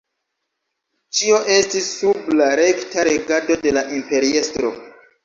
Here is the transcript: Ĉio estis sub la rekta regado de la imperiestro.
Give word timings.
Ĉio 1.19 1.41
estis 1.55 1.89
sub 1.97 2.31
la 2.39 2.47
rekta 2.61 3.05
regado 3.09 3.59
de 3.67 3.75
la 3.77 3.85
imperiestro. 3.99 4.73